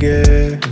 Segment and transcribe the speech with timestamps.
[0.00, 0.69] yeah.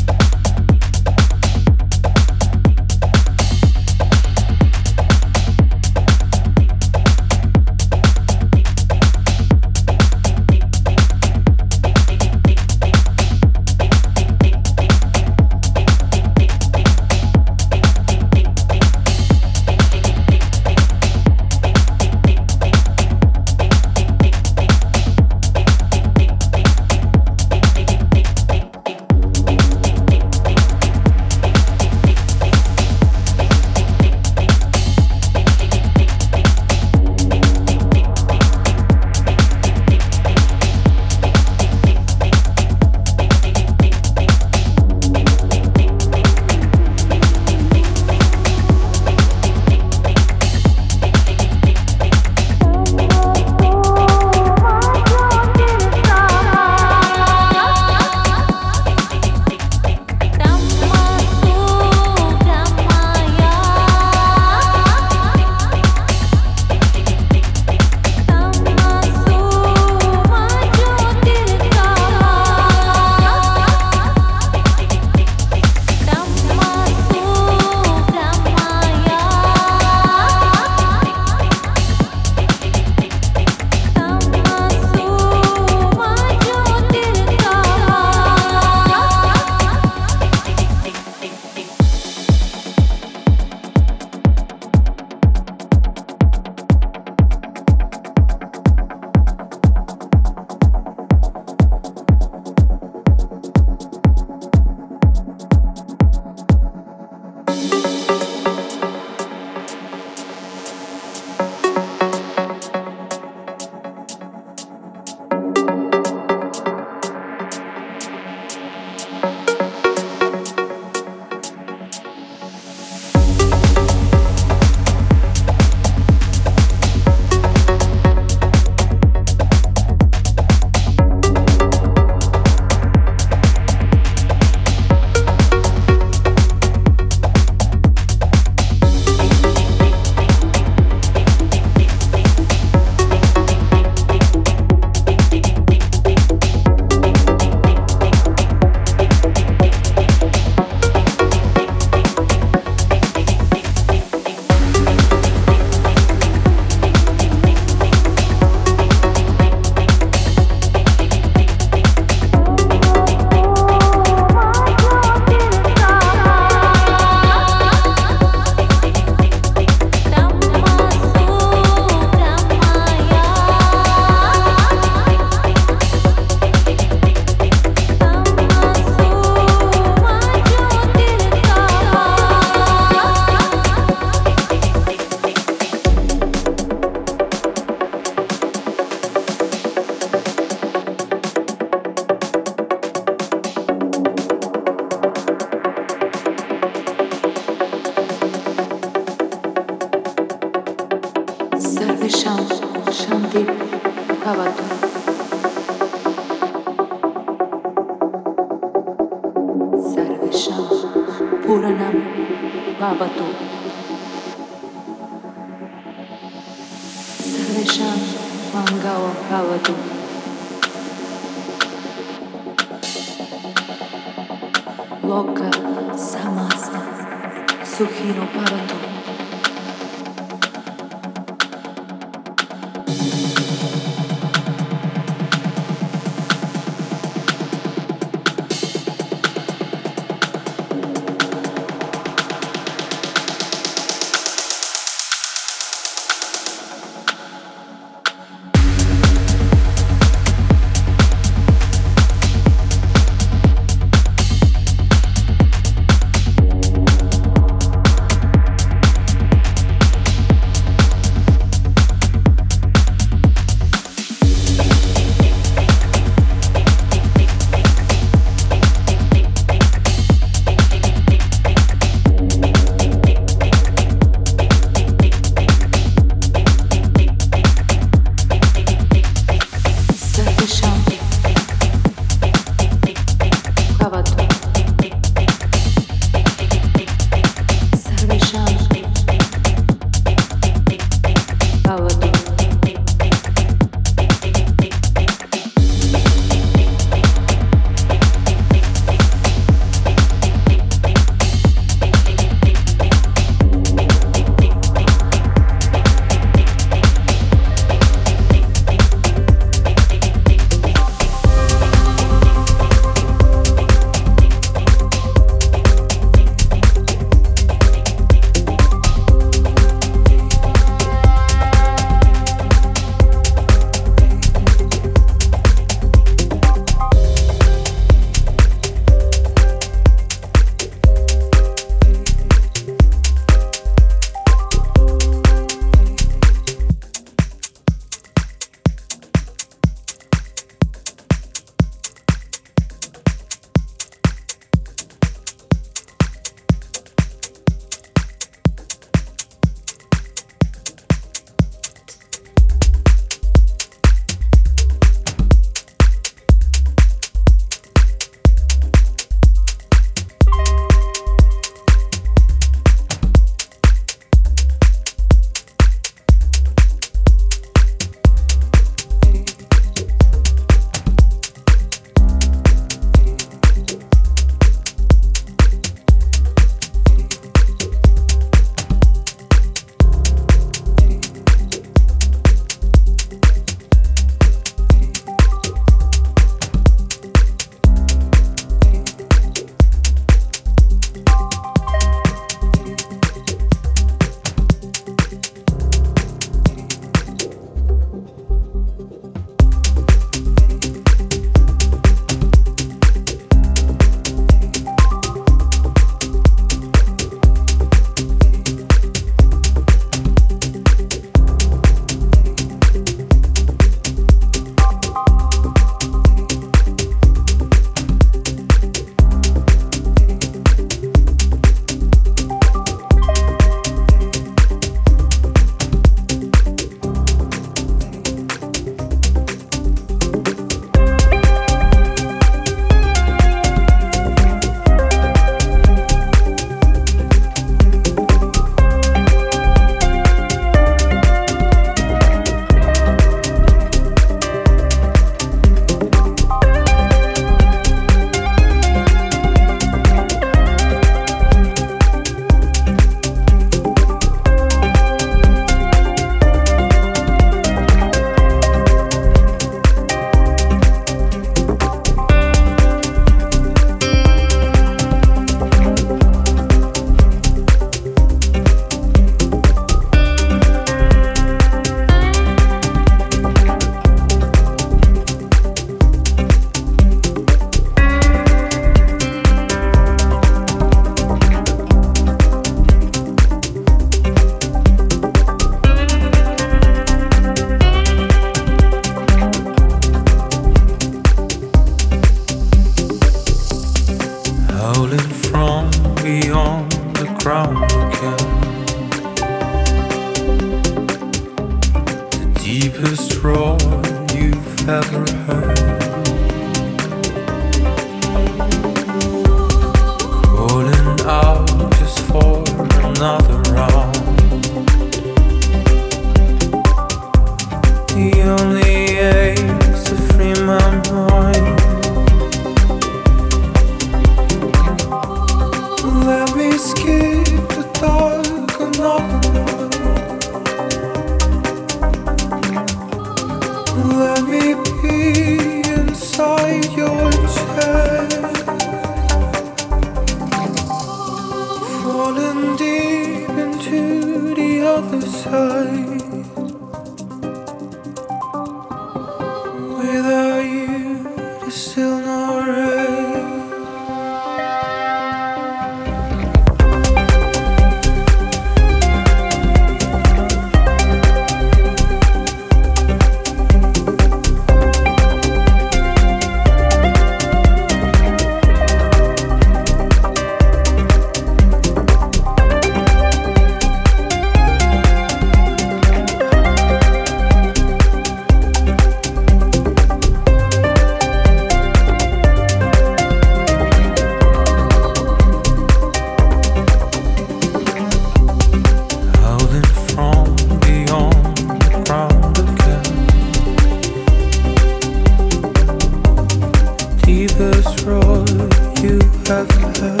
[599.49, 600.00] Another